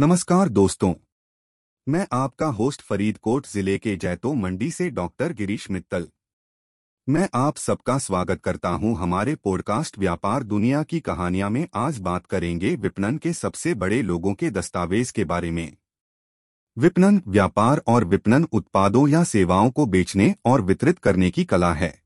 नमस्कार 0.00 0.48
दोस्तों। 0.48 0.94
मैं 1.88 2.06
आपका 2.12 2.46
होस्ट 2.46 2.82
फरीदकोट 2.82 3.46
ज़िले 3.46 3.78
के 3.78 3.96
जैतो 3.96 4.34
मंडी 4.34 4.70
से 4.70 4.90
डॉक्टर 4.90 5.32
गिरीश 5.32 5.70
मित्तल। 5.70 6.08
मैं 7.08 7.28
आप 7.34 7.56
सबका 7.56 7.98
स्वागत 7.98 8.40
करता 8.42 8.68
हूँ 8.68 8.96
हमारे 8.96 9.34
पॉडकास्ट 9.34 9.98
व्यापार 9.98 10.42
दुनिया 10.42 10.82
की 10.82 11.00
कहानियाँ 11.00 11.50
में। 11.50 11.68
आज 11.74 11.98
बात 11.98 12.26
करेंगे 12.26 12.76
विपणन 12.76 13.18
के 13.18 13.32
सबसे 13.32 13.74
बड़े 13.74 14.02
लोगों 14.02 14.34
के 14.34 14.50
दस्तावेज़ 14.50 15.12
के 15.12 15.24
बारे 15.24 15.50
में। 15.50 15.76
विपणन, 16.78 17.22
व्यापार 17.28 17.82
और 17.86 18.04
विपणन 18.04 18.44
उत्पादों 18.52 19.08
या 19.08 19.24
सेवाओं 19.24 19.70
को 19.70 19.86
बेचने 19.86 20.34
और 20.44 20.60
वितरित 20.60 20.98
करने 20.98 21.30
की 21.30 21.44
कला 21.44 21.72
है। 21.72 22.03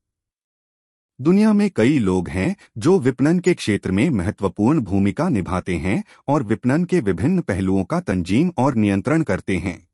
दुनिया 1.20 1.52
में 1.52 1.70
कई 1.70 1.98
लोग 1.98 2.28
हैं 2.28 2.56
जो 2.78 2.98
विपणन 2.98 3.38
के 3.38 3.54
क्षेत्र 3.54 3.90
में 3.90 4.10
महत्वपूर्ण 4.10 4.80
भूमिका 4.80 5.28
निभाते 5.28 5.76
हैं 5.76 6.04
और 6.28 6.42
विपणन 6.42 6.84
के 6.84 7.00
विभिन्न 7.00 7.40
पहलुओं 7.40 7.84
का 7.84 8.00
तंजीम 8.00 8.52
और 8.58 8.74
नियंत्रण 8.74 9.22
करते 9.22 9.56
हैं। 9.56 9.88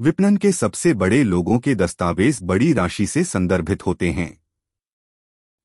विपणन 0.00 0.36
के 0.36 0.52
सबसे 0.52 0.94
बड़े 0.94 1.24
लोगों 1.24 1.58
के 1.58 1.74
दस्तावेज़ 1.74 2.44
बड़ी 2.44 2.72
राशि 2.72 3.06
से 3.06 3.24
संदर्भित 3.24 3.86
होते 3.86 4.10
हैं। 4.10 4.40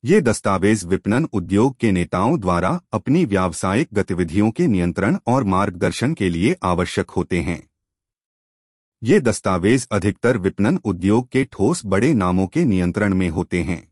ये 0.03 0.21
दस्तावेज़ 0.21 0.87
विपणन 0.87 1.27
उद्योग 1.33 1.77
के 1.77 1.91
नेताओं 1.91 2.39
द्वारा 2.39 2.81
अपनी 2.93 3.25
व्यावसायिक 3.25 3.87
गतिविधियों 3.93 4.51
के 4.51 4.67
नियंत्रण 4.67 5.17
और 5.27 5.43
मार्गदर्शन 5.43 6.13
के 6.13 6.29
लिए 6.29 6.55
आवश्यक 6.63 7.09
होते 7.09 7.41
हैं। 7.41 7.69
ये 9.03 9.19
दस्तावेज़ 9.19 9.87
अधिकतर 9.91 10.37
विपणन 10.37 10.79
उद्योग 10.83 11.29
के 11.29 11.45
ठोस 11.45 11.81
बड़े 11.85 12.13
नामों 12.13 12.47
के 12.47 12.65
नियंत्रण 12.65 13.13
में 13.13 13.29
होते 13.29 13.63
हैं। 13.63 13.89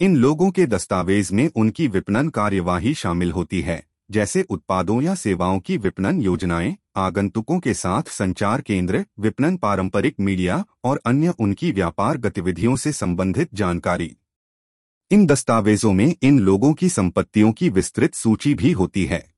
इन 0.00 0.16
लोगों 0.16 0.50
के 0.50 0.66
दस्तावेज़ 0.66 1.34
में 1.34 1.50
उनकी 1.56 1.88
विपणन 1.88 2.28
कार्यवाही 2.28 2.94
शामिल 2.94 3.32
होती 3.32 3.60
है, 3.60 3.86
जैसे 4.10 4.42
उत्पादों 4.42 5.02
या 5.02 5.14
सेवाओं 5.14 5.60
की 5.60 5.76
विपणन 5.76 6.20
योजनाएँ, 6.20 6.76
आगंतुकों 6.96 7.60
के 7.60 7.74
साथ 7.74 8.02
संचार 8.02 8.60
केंद्र, 8.60 9.04
विपणन 9.20 9.56
पारंपरिक 9.56 10.14
मीडिया 10.20 10.64
और 10.84 11.00
अन्य 11.06 11.34
उनकी 11.38 11.72
व्यापार 11.72 12.16
गतिविधियों 12.16 12.76
से 12.76 12.92
संबंधित 12.92 13.54
जानकारी। 13.54 14.16
इन 15.10 15.26
दस्तावेजों 15.26 15.92
में 15.92 16.16
इन 16.22 16.38
लोगों 16.38 16.74
की 16.74 16.88
संपत्तियों 16.88 17.52
की 17.52 17.68
विस्तृत 17.68 18.14
सूची 18.14 18.54
भी 18.54 18.72
होती 18.72 19.04
है। 19.04 19.34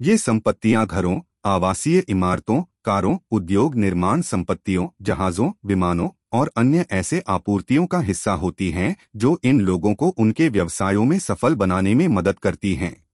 ये 0.00 0.16
संपत्तियाँ 0.16 0.86
घरों, 0.86 1.20
आवासीय 1.44 2.04
इमारतों, 2.08 2.62
कारों, 2.84 3.18
उद्योग 3.30 3.74
निर्माण 3.74 4.20
संपत्तियों, 4.20 4.88
जहाजों, 5.02 5.52
विमानों 5.64 6.08
और 6.34 6.50
अन्य 6.56 6.86
ऐसे 6.90 7.22
आपूर्तियों 7.26 7.86
का 7.86 8.00
हिस्सा 8.00 8.32
होती 8.32 8.70
हैं, 8.70 8.96
जो 9.16 9.40
इन 9.44 9.60
लोगों 9.60 9.94
को 9.94 10.08
उनके 10.08 10.48
व्यवसायों 10.48 11.04
में 11.04 11.18
सफल 11.18 11.54
बनाने 11.54 11.94
में 11.94 12.08
मदद 12.08 12.38
करती 12.38 12.74
हैं। 12.74 13.04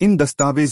इन 0.00 0.16
दस्तावेजों 0.16 0.64